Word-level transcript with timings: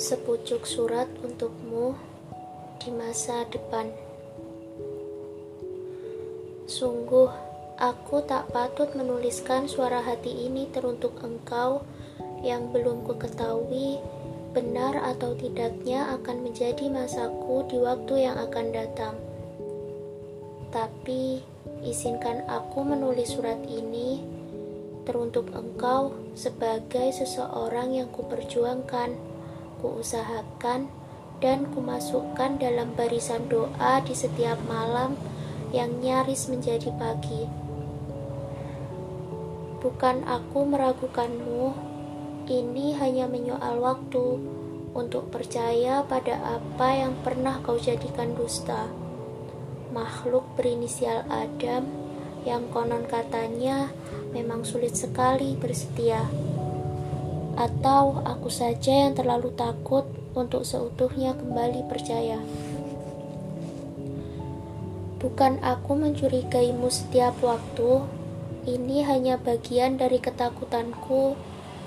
Sepucuk 0.00 0.64
surat 0.64 1.12
untukmu 1.20 1.92
di 2.80 2.88
masa 2.88 3.44
depan. 3.52 3.92
Sungguh, 6.64 7.28
aku 7.76 8.24
tak 8.24 8.48
patut 8.48 8.96
menuliskan 8.96 9.68
suara 9.68 10.00
hati 10.00 10.48
ini 10.48 10.72
teruntuk 10.72 11.20
engkau 11.20 11.84
yang 12.40 12.72
belum 12.72 13.04
ku 13.04 13.20
ketahui 13.20 14.00
benar 14.56 14.96
atau 15.04 15.36
tidaknya 15.36 16.16
akan 16.16 16.48
menjadi 16.48 16.88
masaku 16.88 17.68
di 17.68 17.76
waktu 17.76 18.24
yang 18.24 18.40
akan 18.40 18.72
datang. 18.72 19.20
Tapi, 20.72 21.44
izinkan 21.84 22.48
aku 22.48 22.88
menulis 22.88 23.36
surat 23.36 23.60
ini 23.68 24.24
teruntuk 25.04 25.52
engkau 25.52 26.16
sebagai 26.32 27.12
seseorang 27.12 28.00
yang 28.00 28.08
kuperjuangkan, 28.08 29.29
kuusahakan, 29.80 30.92
dan 31.40 31.72
kumasukkan 31.72 32.60
dalam 32.60 32.92
barisan 32.92 33.48
doa 33.48 34.04
di 34.04 34.12
setiap 34.12 34.60
malam 34.68 35.16
yang 35.72 35.98
nyaris 35.98 36.52
menjadi 36.52 36.92
pagi. 37.00 37.48
Bukan 39.80 40.28
aku 40.28 40.68
meragukanmu, 40.68 41.72
ini 42.52 42.92
hanya 43.00 43.24
menyoal 43.24 43.80
waktu 43.80 44.36
untuk 44.92 45.32
percaya 45.32 46.04
pada 46.04 46.60
apa 46.60 46.88
yang 46.92 47.16
pernah 47.24 47.64
kau 47.64 47.80
jadikan 47.80 48.36
dusta. 48.36 48.92
Makhluk 49.94 50.44
berinisial 50.60 51.24
Adam 51.32 51.88
yang 52.44 52.68
konon 52.68 53.08
katanya 53.08 53.88
memang 54.36 54.66
sulit 54.68 54.92
sekali 54.92 55.56
bersetia. 55.56 56.49
Atau 57.60 58.24
aku 58.24 58.48
saja 58.48 59.04
yang 59.04 59.12
terlalu 59.12 59.52
takut 59.52 60.08
untuk 60.32 60.64
seutuhnya 60.64 61.36
kembali 61.36 61.84
percaya. 61.92 62.40
Bukan 65.20 65.60
aku 65.60 65.92
mencurigaimu 65.92 66.88
setiap 66.88 67.36
waktu, 67.44 68.00
ini 68.64 69.04
hanya 69.04 69.36
bagian 69.36 70.00
dari 70.00 70.16
ketakutanku 70.16 71.36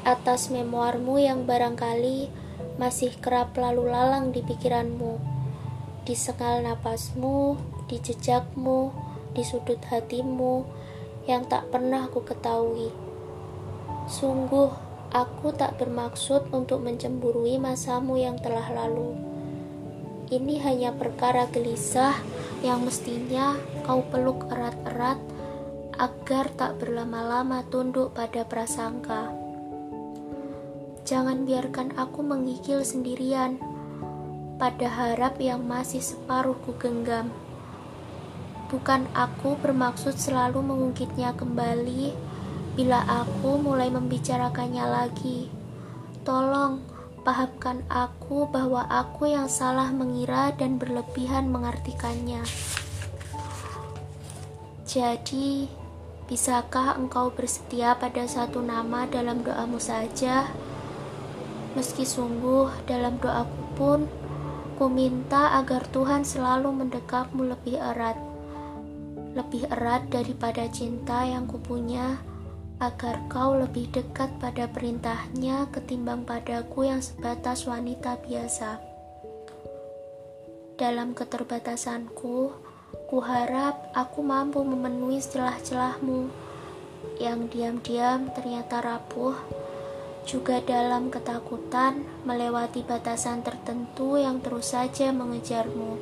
atas 0.06 0.54
memoarmu 0.54 1.18
yang 1.18 1.50
barangkali 1.50 2.30
masih 2.78 3.18
kerap 3.18 3.58
lalu 3.58 3.90
lalang 3.90 4.30
di 4.30 4.46
pikiranmu, 4.46 5.18
di 6.06 6.14
sengal 6.14 6.62
napasmu, 6.62 7.58
di 7.90 7.98
jejakmu, 7.98 8.94
di 9.34 9.42
sudut 9.42 9.82
hatimu, 9.90 10.62
yang 11.26 11.50
tak 11.50 11.66
pernah 11.74 12.06
ku 12.14 12.22
ketahui. 12.22 12.94
Sungguh, 14.06 14.70
aku 15.14 15.54
tak 15.54 15.78
bermaksud 15.78 16.50
untuk 16.50 16.82
mencemburui 16.82 17.62
masamu 17.62 18.18
yang 18.18 18.42
telah 18.42 18.66
lalu. 18.74 19.14
Ini 20.34 20.58
hanya 20.66 20.90
perkara 20.98 21.46
gelisah 21.54 22.18
yang 22.66 22.82
mestinya 22.82 23.54
kau 23.86 24.02
peluk 24.10 24.50
erat-erat 24.50 25.22
agar 26.02 26.50
tak 26.58 26.82
berlama-lama 26.82 27.62
tunduk 27.70 28.18
pada 28.18 28.42
prasangka. 28.42 29.30
Jangan 31.06 31.46
biarkan 31.46 31.94
aku 31.94 32.26
menggigil 32.26 32.82
sendirian 32.82 33.62
pada 34.58 34.90
harap 34.90 35.38
yang 35.38 35.62
masih 35.62 36.02
separuh 36.02 36.58
ku 36.66 36.74
genggam. 36.82 37.30
Bukan 38.74 39.06
aku 39.14 39.54
bermaksud 39.62 40.18
selalu 40.18 40.66
mengungkitnya 40.66 41.38
kembali 41.38 42.33
bila 42.74 43.06
aku 43.06 43.62
mulai 43.62 43.94
membicarakannya 43.94 44.86
lagi. 44.86 45.50
Tolong, 46.26 46.82
pahamkan 47.22 47.86
aku 47.86 48.50
bahwa 48.50 48.88
aku 48.90 49.30
yang 49.30 49.46
salah 49.46 49.94
mengira 49.94 50.50
dan 50.58 50.82
berlebihan 50.82 51.54
mengartikannya. 51.54 52.42
Jadi, 54.90 55.70
bisakah 56.26 56.98
engkau 56.98 57.30
bersetia 57.30 57.94
pada 57.98 58.26
satu 58.26 58.62
nama 58.62 59.06
dalam 59.06 59.46
doamu 59.46 59.78
saja? 59.78 60.50
Meski 61.78 62.06
sungguh 62.06 62.70
dalam 62.90 63.18
doaku 63.22 63.62
pun, 63.78 64.00
ku 64.78 64.90
minta 64.90 65.58
agar 65.62 65.86
Tuhan 65.90 66.26
selalu 66.26 66.70
mendekapmu 66.74 67.42
lebih 67.46 67.78
erat 67.78 68.18
lebih 69.34 69.66
erat 69.74 70.14
daripada 70.14 70.70
cinta 70.70 71.26
yang 71.26 71.50
kupunya, 71.50 72.22
agar 72.84 73.24
kau 73.32 73.56
lebih 73.56 73.88
dekat 73.96 74.28
pada 74.44 74.68
perintahnya 74.68 75.72
ketimbang 75.72 76.28
padaku 76.28 76.84
yang 76.92 77.00
sebatas 77.00 77.64
wanita 77.64 78.20
biasa. 78.20 78.84
Dalam 80.76 81.16
keterbatasanku, 81.16 82.52
kuharap 83.08 83.88
aku 83.96 84.20
mampu 84.20 84.68
memenuhi 84.68 85.24
celah-celahmu 85.24 86.28
yang 87.24 87.48
diam-diam 87.48 88.28
ternyata 88.36 88.84
rapuh, 88.84 89.40
juga 90.28 90.60
dalam 90.60 91.08
ketakutan 91.08 92.04
melewati 92.28 92.84
batasan 92.84 93.48
tertentu 93.48 94.20
yang 94.20 94.44
terus 94.44 94.76
saja 94.76 95.16
mengejarmu. 95.16 96.00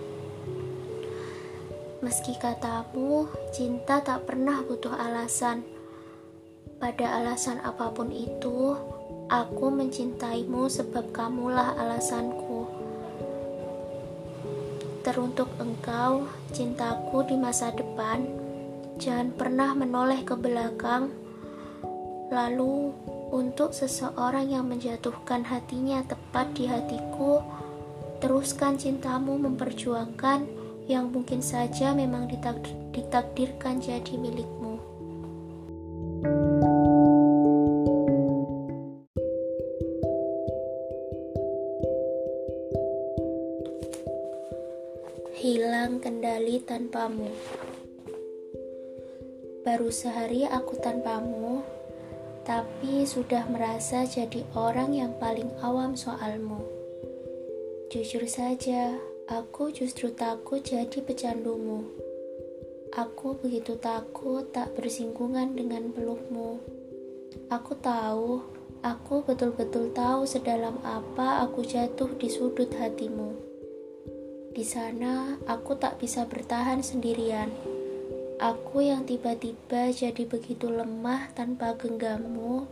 Meski 2.01 2.33
katamu, 2.41 3.29
cinta 3.53 4.01
tak 4.01 4.25
pernah 4.25 4.65
butuh 4.65 4.97
alasan. 4.97 5.80
Pada 6.81 7.21
alasan 7.21 7.61
apa 7.61 7.93
pun 7.93 8.09
itu, 8.09 8.73
aku 9.29 9.69
mencintaimu 9.69 10.65
sebab 10.65 11.13
kamulah 11.13 11.77
alasanku. 11.77 12.65
Teruntuk 15.05 15.53
engkau, 15.61 16.25
cintaku 16.49 17.21
di 17.29 17.37
masa 17.37 17.69
depan, 17.69 18.25
jangan 18.97 19.29
pernah 19.29 19.77
menoleh 19.77 20.25
ke 20.25 20.33
belakang. 20.33 21.13
Lalu, 22.33 22.97
untuk 23.29 23.77
seseorang 23.77 24.49
yang 24.49 24.65
menjatuhkan 24.65 25.45
hatinya 25.45 26.01
tepat 26.01 26.49
di 26.57 26.65
hatiku, 26.65 27.45
teruskan 28.25 28.81
cintamu 28.81 29.37
memperjuangkan 29.37 30.49
yang 30.89 31.13
mungkin 31.13 31.45
saja 31.45 31.93
memang 31.93 32.25
ditakdir, 32.25 32.73
ditakdirkan 32.89 33.77
jadi 33.77 34.17
milikmu. 34.17 34.60
Hilang 45.37 46.01
kendali 46.01 46.61
tanpamu. 46.61 47.29
Baru 49.61 49.93
sehari 49.93 50.49
aku 50.49 50.77
tanpamu, 50.81 51.61
tapi 52.45 53.05
sudah 53.05 53.45
merasa 53.49 54.05
jadi 54.05 54.45
orang 54.57 54.97
yang 54.97 55.13
paling 55.21 55.49
awam 55.61 55.93
soalmu. 55.93 56.61
Jujur 57.91 58.23
saja, 58.25 58.95
Aku 59.31 59.71
justru 59.71 60.11
takut 60.11 60.59
jadi 60.59 60.99
pecandumu. 60.99 61.87
Aku 62.91 63.39
begitu 63.39 63.79
takut 63.79 64.43
tak 64.51 64.75
bersinggungan 64.75 65.55
dengan 65.55 65.87
pelukmu. 65.95 66.59
Aku 67.47 67.71
tahu, 67.79 68.43
aku 68.81 69.21
betul-betul 69.21 69.93
tahu 69.93 70.25
sedalam 70.25 70.81
apa 70.81 71.45
aku 71.45 71.61
jatuh 71.61 72.09
di 72.17 72.27
sudut 72.29 72.69
hatimu. 72.73 73.37
Di 74.51 74.65
sana, 74.67 75.37
aku 75.47 75.77
tak 75.77 76.01
bisa 76.01 76.27
bertahan 76.27 76.83
sendirian. 76.83 77.47
Aku 78.41 78.81
yang 78.81 79.05
tiba-tiba 79.05 79.93
jadi 79.93 80.25
begitu 80.25 80.67
lemah 80.67 81.29
tanpa 81.37 81.77
genggammu. 81.77 82.65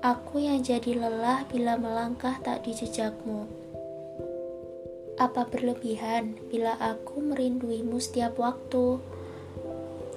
Aku 0.00 0.40
yang 0.40 0.62
jadi 0.62 0.96
lelah 0.96 1.44
bila 1.50 1.76
melangkah 1.76 2.40
tak 2.40 2.64
di 2.64 2.72
jejakmu. 2.72 3.44
Apa 5.20 5.44
berlebihan 5.50 6.40
bila 6.48 6.78
aku 6.80 7.20
merinduimu 7.20 8.00
setiap 8.00 8.40
waktu? 8.40 8.96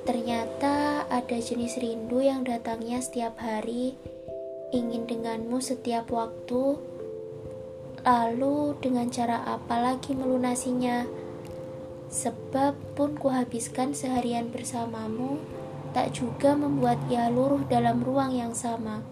Ternyata 0.07 1.03
ada 1.11 1.37
jenis 1.41 1.75
rindu 1.81 2.23
yang 2.23 2.47
datangnya 2.47 3.03
setiap 3.03 3.35
hari, 3.43 3.99
ingin 4.73 5.05
denganmu 5.05 5.61
setiap 5.61 6.09
waktu. 6.09 6.81
Lalu 8.03 8.75
dengan 8.81 9.07
cara 9.13 9.45
apa 9.45 9.79
lagi 9.79 10.17
melunasinya? 10.17 11.05
Sebab 12.09 12.97
pun 12.97 13.15
kuhabiskan 13.15 13.93
seharian 13.95 14.49
bersamamu, 14.49 15.39
tak 15.93 16.17
juga 16.17 16.57
membuat 16.57 16.97
ia 17.07 17.29
luruh 17.29 17.63
dalam 17.69 18.01
ruang 18.01 18.33
yang 18.33 18.51
sama. 18.57 19.05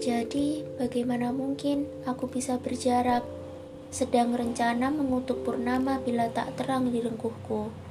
Jadi, 0.00 0.64
bagaimana 0.80 1.30
mungkin 1.30 1.86
aku 2.08 2.26
bisa 2.26 2.58
berjarak, 2.58 3.22
sedang 3.90 4.32
rencana 4.32 4.88
mengutuk 4.88 5.44
purnama 5.44 6.00
bila 6.00 6.30
tak 6.30 6.56
terang 6.56 6.88
di 6.88 7.04
rengkuhku? 7.04 7.89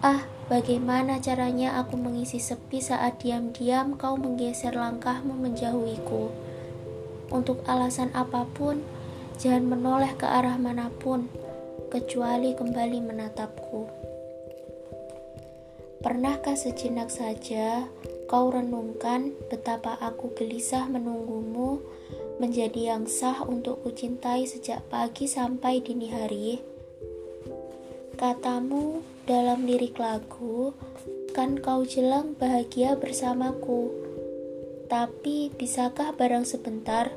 Ah, 0.00 0.24
bagaimana 0.48 1.20
caranya 1.20 1.76
aku 1.80 2.00
mengisi 2.00 2.40
sepi 2.40 2.80
saat 2.80 3.20
diam-diam 3.20 4.00
kau 4.00 4.16
menggeser 4.16 4.72
langkahmu 4.72 5.36
menjauhiku? 5.36 6.50
untuk 7.30 7.62
alasan 7.64 8.10
apa 8.12 8.44
pun, 8.52 8.82
jangan 9.38 9.64
menoleh 9.64 10.12
ke 10.18 10.26
arah 10.26 10.58
mana 10.58 10.90
pun, 10.90 11.30
kecuali 11.88 12.52
kembali 12.58 12.98
menatapku. 13.00 13.82
Pernahkah 16.02 16.58
sejenak 16.58 17.08
saja 17.08 17.86
kau 18.26 18.50
renungkan 18.50 19.34
betapa 19.50 19.98
aku 20.00 20.32
gelisah 20.34 20.86
menunggumu 20.86 21.82
menjadi 22.40 22.96
yang 22.96 23.04
sah 23.04 23.44
untuk 23.44 23.84
kucintai 23.84 24.48
sejak 24.48 24.80
pagi 24.88 25.28
sampai 25.28 25.84
dini 25.84 26.08
hari? 26.08 26.48
Katamu 28.16 29.04
dalam 29.30 29.62
lirik 29.62 29.94
lagu, 29.94 30.74
kan 31.30 31.54
kau 31.62 31.86
jelang 31.86 32.34
bahagia 32.34 32.98
bersamaku. 32.98 33.94
Tapi 34.90 35.54
bisakah 35.54 36.18
barang 36.18 36.42
sebentar 36.42 37.14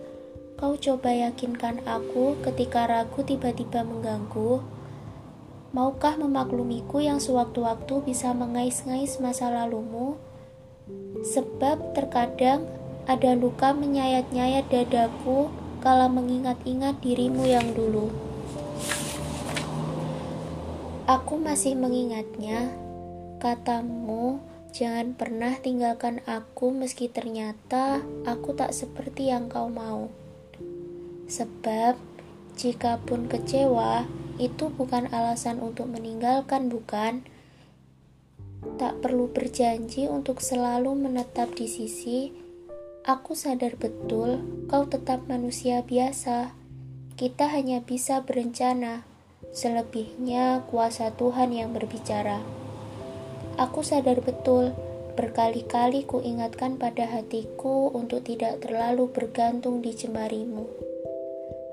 kau 0.54 0.78
coba 0.78 1.10
yakinkan 1.10 1.82
aku 1.90 2.38
ketika 2.46 2.86
ragu 2.86 3.26
tiba-tiba 3.26 3.82
mengganggu? 3.82 4.62
Maukah 5.74 6.22
memaklumiku 6.22 7.02
yang 7.02 7.18
sewaktu-waktu 7.18 8.06
bisa 8.06 8.30
mengais-ngais 8.38 9.18
masa 9.18 9.50
lalumu? 9.50 10.22
Sebab 11.26 11.98
terkadang 11.98 12.70
ada 13.10 13.34
luka 13.34 13.74
menyayat-nyayat 13.74 14.70
dadaku 14.70 15.50
kala 15.82 16.06
mengingat-ingat 16.14 17.02
dirimu 17.02 17.50
yang 17.50 17.74
dulu. 17.74 18.33
Aku 21.14 21.38
masih 21.38 21.78
mengingatnya, 21.78 22.74
katamu, 23.38 24.42
jangan 24.74 25.14
pernah 25.14 25.54
tinggalkan 25.62 26.26
aku 26.26 26.74
meski 26.74 27.06
ternyata 27.06 28.02
aku 28.26 28.58
tak 28.58 28.74
seperti 28.74 29.30
yang 29.30 29.46
kau 29.46 29.70
mau. 29.70 30.10
Sebab, 31.30 32.02
jika 32.58 32.98
pun 33.06 33.30
kecewa, 33.30 34.10
itu 34.42 34.74
bukan 34.74 35.06
alasan 35.14 35.62
untuk 35.62 35.86
meninggalkan, 35.86 36.74
bukan? 36.74 37.22
Tak 38.82 39.06
perlu 39.06 39.30
berjanji 39.30 40.10
untuk 40.10 40.42
selalu 40.42 40.98
menetap 40.98 41.54
di 41.54 41.70
sisi. 41.70 42.34
Aku 43.06 43.38
sadar 43.38 43.78
betul 43.78 44.42
kau 44.66 44.90
tetap 44.90 45.30
manusia 45.30 45.86
biasa. 45.86 46.58
Kita 47.14 47.54
hanya 47.54 47.86
bisa 47.86 48.26
berencana 48.26 49.13
Selebihnya 49.54 50.66
kuasa 50.66 51.14
Tuhan 51.14 51.54
yang 51.54 51.78
berbicara. 51.78 52.42
Aku 53.62 53.86
sadar 53.86 54.18
betul, 54.26 54.74
berkali-kali 55.14 56.10
ku 56.10 56.26
ingatkan 56.26 56.82
pada 56.82 57.06
hatiku 57.06 57.94
untuk 57.94 58.26
tidak 58.26 58.66
terlalu 58.66 59.14
bergantung 59.14 59.86
di 59.86 59.94
jemarimu. 59.94 60.66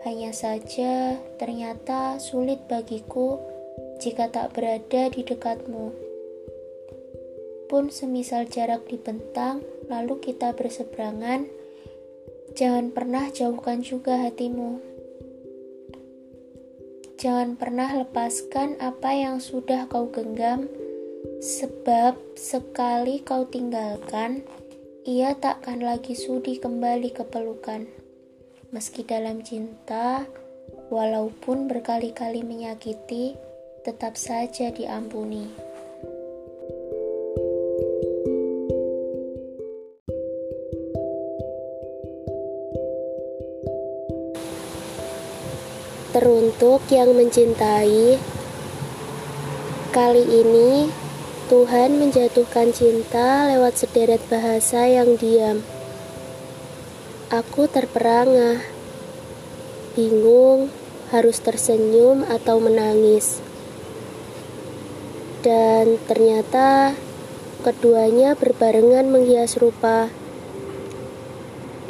Hanya 0.04 0.36
saja, 0.36 1.16
ternyata 1.40 2.20
sulit 2.20 2.68
bagiku 2.68 3.40
jika 3.96 4.28
tak 4.28 4.52
berada 4.52 5.08
di 5.08 5.24
dekatmu. 5.24 5.92
Pun 7.64 7.88
semisal 7.88 8.44
jarak 8.44 8.92
dibentang, 8.92 9.64
lalu 9.88 10.20
kita 10.20 10.52
berseberangan, 10.52 11.48
jangan 12.52 12.92
pernah 12.92 13.32
jauhkan 13.32 13.80
juga 13.80 14.20
hatimu. 14.20 14.89
Jangan 17.20 17.60
pernah 17.60 18.00
lepaskan 18.00 18.80
apa 18.80 19.12
yang 19.12 19.44
sudah 19.44 19.84
kau 19.92 20.08
genggam, 20.08 20.64
sebab 21.36 22.16
sekali 22.32 23.20
kau 23.20 23.44
tinggalkan, 23.44 24.40
ia 25.04 25.36
takkan 25.36 25.84
lagi 25.84 26.16
sudi 26.16 26.56
kembali 26.56 27.12
ke 27.12 27.28
pelukan. 27.28 27.84
Meski 28.72 29.04
dalam 29.04 29.44
cinta, 29.44 30.24
walaupun 30.88 31.68
berkali-kali 31.68 32.40
menyakiti, 32.40 33.36
tetap 33.84 34.16
saja 34.16 34.72
diampuni. 34.72 35.69
Teruntuk 46.20 46.84
yang 46.92 47.16
mencintai, 47.16 48.20
kali 49.88 50.20
ini 50.20 50.92
Tuhan 51.48 51.96
menjatuhkan 51.96 52.76
cinta 52.76 53.48
lewat 53.48 53.80
sederet 53.80 54.20
bahasa 54.28 54.84
yang 54.84 55.16
diam. 55.16 55.64
Aku 57.32 57.72
terperangah, 57.72 58.60
bingung 59.96 60.68
harus 61.08 61.40
tersenyum 61.40 62.28
atau 62.28 62.60
menangis. 62.60 63.40
Dan 65.40 65.96
ternyata 66.04 67.00
keduanya 67.64 68.36
berbarengan 68.36 69.08
menghias 69.08 69.56
rupa. 69.56 70.12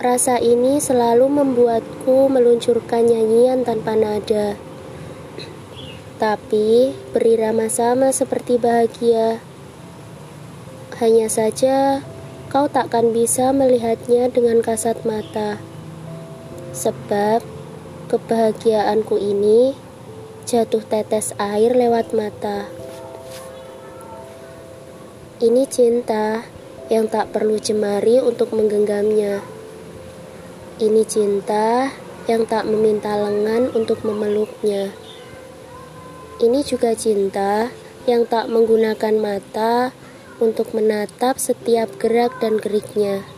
Rasa 0.00 0.40
ini 0.40 0.80
selalu 0.80 1.28
membuatku 1.28 2.32
meluncurkan 2.32 3.04
nyanyian 3.04 3.68
tanpa 3.68 3.92
nada. 3.92 4.56
Tapi 6.16 6.96
berirama 7.12 7.68
sama 7.68 8.08
seperti 8.08 8.56
bahagia. 8.56 9.44
Hanya 11.04 11.28
saja 11.28 12.00
kau 12.48 12.64
takkan 12.72 13.12
bisa 13.12 13.52
melihatnya 13.52 14.32
dengan 14.32 14.64
kasat 14.64 15.04
mata. 15.04 15.60
Sebab 16.72 17.44
kebahagiaanku 18.08 19.20
ini 19.20 19.76
jatuh 20.48 20.80
tetes 20.80 21.36
air 21.36 21.76
lewat 21.76 22.16
mata. 22.16 22.72
Ini 25.44 25.68
cinta 25.68 26.48
yang 26.88 27.04
tak 27.04 27.36
perlu 27.36 27.60
jemari 27.60 28.16
untuk 28.24 28.56
menggenggamnya. 28.56 29.59
Ini 30.80 31.04
cinta 31.04 31.92
yang 32.24 32.48
tak 32.48 32.64
meminta 32.64 33.12
lengan 33.12 33.68
untuk 33.76 34.00
memeluknya. 34.00 34.88
Ini 36.40 36.64
juga 36.64 36.96
cinta 36.96 37.68
yang 38.08 38.24
tak 38.24 38.48
menggunakan 38.48 39.12
mata 39.20 39.92
untuk 40.40 40.72
menatap 40.72 41.36
setiap 41.36 41.92
gerak 42.00 42.32
dan 42.40 42.56
geriknya. 42.56 43.28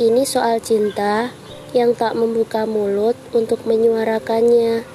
Ini 0.00 0.24
soal 0.24 0.56
cinta 0.64 1.36
yang 1.76 1.92
tak 1.92 2.16
membuka 2.16 2.64
mulut 2.64 3.20
untuk 3.36 3.68
menyuarakannya. 3.68 4.88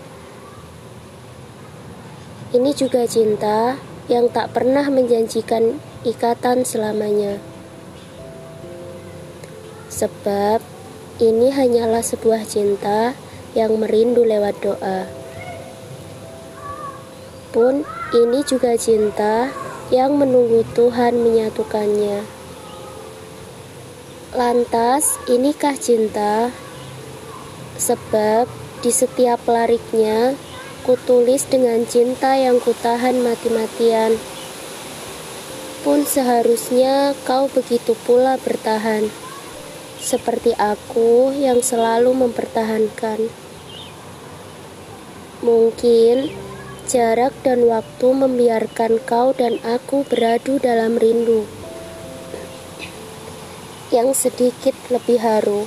Ini 2.50 2.72
juga 2.74 3.06
cinta 3.06 3.78
yang 4.10 4.26
tak 4.34 4.58
pernah 4.58 4.90
menjanjikan 4.90 5.78
ikatan 6.02 6.66
selamanya 6.66 7.53
sebab 9.94 10.58
ini 11.22 11.54
hanyalah 11.54 12.02
sebuah 12.02 12.42
cinta 12.50 13.14
yang 13.54 13.78
merindu 13.78 14.26
lewat 14.26 14.58
doa. 14.66 15.06
Pun 17.54 17.86
ini 18.18 18.42
juga 18.50 18.74
cinta 18.74 19.54
yang 19.94 20.18
menunggu 20.18 20.66
Tuhan 20.74 21.22
menyatukannya. 21.22 22.26
Lantas, 24.34 25.22
inikah 25.30 25.78
cinta? 25.78 26.50
Sebab 27.78 28.50
di 28.82 28.90
setiap 28.90 29.46
lariknya, 29.46 30.34
kutulis 30.82 31.46
dengan 31.46 31.86
cinta 31.86 32.34
yang 32.34 32.58
kutahan 32.58 33.22
mati-matian. 33.22 34.18
Pun 35.86 36.02
seharusnya 36.10 37.14
kau 37.22 37.46
begitu 37.54 37.94
pula 38.02 38.42
bertahan 38.42 39.23
seperti 40.04 40.52
aku 40.60 41.32
yang 41.32 41.64
selalu 41.64 42.12
mempertahankan. 42.12 43.32
Mungkin 45.40 46.28
jarak 46.92 47.32
dan 47.48 47.64
waktu 47.72 48.08
membiarkan 48.12 49.00
kau 49.08 49.32
dan 49.32 49.64
aku 49.64 50.04
beradu 50.04 50.60
dalam 50.60 51.00
rindu 51.00 51.48
yang 53.96 54.12
sedikit 54.12 54.76
lebih 54.92 55.24
haru. 55.24 55.64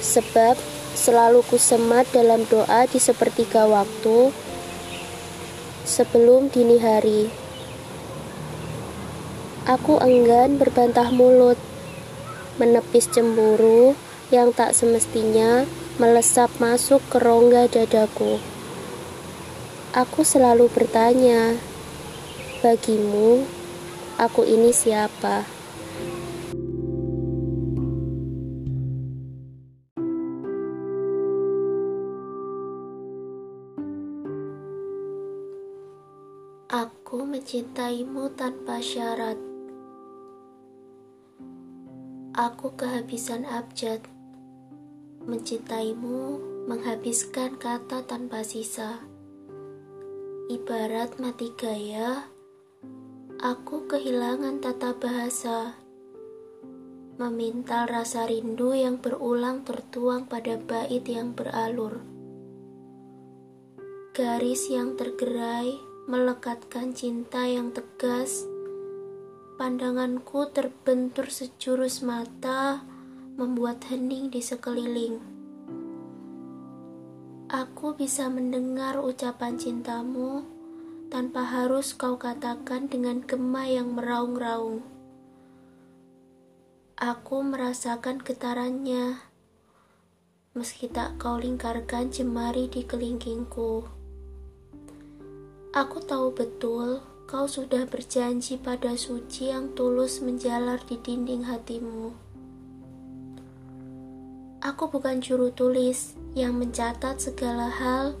Sebab 0.00 0.56
selalu 0.96 1.44
kusemat 1.44 2.08
dalam 2.16 2.48
doa 2.48 2.88
di 2.88 2.96
sepertiga 2.96 3.68
waktu 3.68 4.32
sebelum 5.84 6.48
dini 6.48 6.80
hari. 6.80 7.28
Aku 9.68 9.98
enggan 10.00 10.56
berbantah 10.56 11.10
mulut 11.10 11.58
menepis 12.56 13.08
cemburu 13.12 13.96
yang 14.34 14.50
tak 14.50 14.74
semestinya 14.74 15.64
melesap 15.96 16.50
masuk 16.60 17.00
ke 17.08 17.16
rongga 17.22 17.70
dadaku. 17.70 18.42
Aku 19.96 20.28
selalu 20.28 20.68
bertanya, 20.68 21.56
bagimu, 22.60 23.48
aku 24.20 24.44
ini 24.44 24.68
siapa? 24.74 25.48
Aku 36.66 37.22
mencintaimu 37.22 38.34
tanpa 38.34 38.82
syarat. 38.82 39.45
Aku 42.36 42.76
kehabisan 42.76 43.48
abjad. 43.48 44.04
Mencintaimu 45.24 46.36
menghabiskan 46.68 47.56
kata 47.56 48.04
tanpa 48.04 48.44
sisa. 48.44 49.00
Ibarat 50.52 51.16
mati 51.16 51.48
gaya, 51.56 52.28
aku 53.40 53.88
kehilangan 53.88 54.60
tata 54.60 54.92
bahasa. 55.00 55.80
Memintal 57.16 57.88
rasa 57.88 58.28
rindu 58.28 58.76
yang 58.76 59.00
berulang 59.00 59.64
tertuang 59.64 60.28
pada 60.28 60.60
bait 60.60 61.08
yang 61.08 61.32
beralur. 61.32 62.04
Garis 64.12 64.68
yang 64.68 64.92
tergerai 65.00 65.72
melekatkan 66.04 66.92
cinta 66.92 67.48
yang 67.48 67.72
tegas. 67.72 68.44
Pandanganku 69.56 70.52
terbentur 70.52 71.32
sejurus 71.32 72.04
mata, 72.04 72.84
membuat 73.40 73.88
hening 73.88 74.28
di 74.28 74.44
sekeliling. 74.44 75.16
Aku 77.48 77.96
bisa 77.96 78.28
mendengar 78.28 79.00
ucapan 79.00 79.56
cintamu 79.56 80.44
tanpa 81.08 81.40
harus 81.40 81.96
kau 81.96 82.20
katakan 82.20 82.92
dengan 82.92 83.24
gema 83.24 83.64
yang 83.64 83.96
meraung-raung. 83.96 84.84
Aku 87.00 87.40
merasakan 87.40 88.20
getarannya, 88.20 89.24
meski 90.52 90.92
tak 90.92 91.16
kau 91.16 91.40
lingkarkan 91.40 92.12
jemari 92.12 92.68
di 92.68 92.84
kelingkingku. 92.84 93.88
Aku 95.72 95.96
tahu 96.04 96.36
betul 96.36 97.15
kau 97.26 97.50
sudah 97.50 97.90
berjanji 97.90 98.54
pada 98.54 98.94
suci 98.94 99.50
yang 99.50 99.74
tulus 99.74 100.22
menjalar 100.22 100.78
di 100.86 100.94
dinding 100.94 101.50
hatimu. 101.50 102.14
Aku 104.62 104.86
bukan 104.86 105.18
juru 105.18 105.50
tulis 105.50 106.14
yang 106.38 106.54
mencatat 106.54 107.18
segala 107.18 107.66
hal 107.66 108.14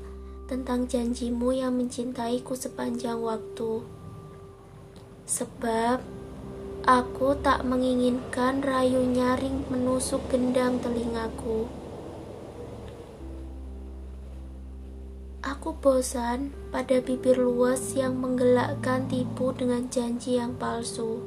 tentang 0.50 0.90
janjimu 0.90 1.54
yang 1.54 1.78
mencintaiku 1.78 2.58
sepanjang 2.58 3.22
waktu. 3.22 3.86
Sebab 5.26 6.02
aku 6.82 7.28
tak 7.46 7.62
menginginkan 7.62 8.58
rayu 8.58 9.06
nyaring 9.06 9.70
menusuk 9.70 10.22
gendam 10.34 10.82
telingaku. 10.82 11.70
Aku 15.66 15.82
bosan 15.82 16.54
pada 16.70 17.02
bibir 17.02 17.42
luas 17.42 17.90
yang 17.98 18.22
menggelakkan 18.22 19.10
tipu 19.10 19.50
dengan 19.50 19.90
janji 19.90 20.38
yang 20.38 20.54
palsu. 20.54 21.18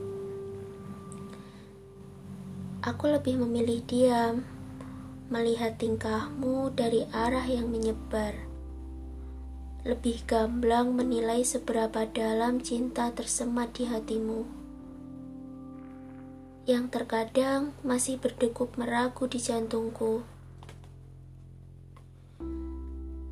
Aku 2.80 3.12
lebih 3.12 3.36
memilih 3.36 3.84
diam, 3.84 4.48
melihat 5.28 5.76
tingkahmu 5.76 6.72
dari 6.72 7.04
arah 7.12 7.44
yang 7.52 7.68
menyebar. 7.68 8.32
Lebih 9.84 10.24
gamblang 10.24 10.96
menilai 10.96 11.44
seberapa 11.44 12.08
dalam 12.08 12.64
cinta 12.64 13.12
tersemat 13.12 13.76
di 13.76 13.92
hatimu. 13.92 14.48
Yang 16.64 16.86
terkadang 16.96 17.76
masih 17.84 18.16
berdegup 18.24 18.80
meragu 18.80 19.28
di 19.28 19.44
jantungku. 19.44 20.39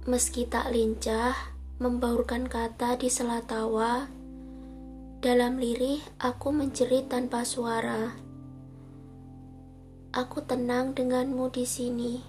Meski 0.08 0.48
tak 0.48 0.72
lincah, 0.72 1.36
membaurkan 1.84 2.48
kata 2.48 2.96
di 2.96 3.12
sela 3.12 3.44
tawa, 3.44 4.08
dalam 5.20 5.60
lirih 5.60 6.00
aku 6.16 6.56
menjerit 6.56 7.12
tanpa 7.12 7.44
suara. 7.44 8.16
Aku 10.16 10.40
tenang 10.48 10.96
denganmu 10.96 11.52
di 11.52 11.68
sini. 11.68 12.24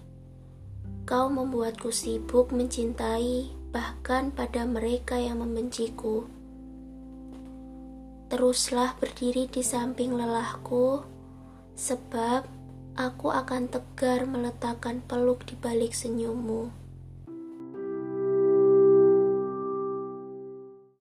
Kau 1.06 1.30
membuatku 1.30 1.94
sibuk 1.94 2.50
mencintai, 2.50 3.46
bahkan 3.70 4.34
pada 4.34 4.66
mereka 4.66 5.14
yang 5.14 5.38
membenciku. 5.38 6.26
Teruslah 8.26 8.98
berdiri 8.98 9.46
di 9.46 9.62
samping 9.62 10.18
lelahku, 10.18 11.06
sebab 11.78 12.42
aku 12.98 13.30
akan 13.30 13.70
tegar 13.70 14.26
meletakkan 14.26 14.98
peluk 15.06 15.46
di 15.46 15.54
balik 15.54 15.94
senyummu. 15.94 16.87